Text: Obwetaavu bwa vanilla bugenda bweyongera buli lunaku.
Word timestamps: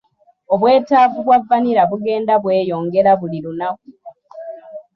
Obwetaavu 0.53 1.17
bwa 1.25 1.37
vanilla 1.47 1.83
bugenda 1.89 2.33
bweyongera 2.43 3.11
buli 3.19 3.37
lunaku. 3.45 3.89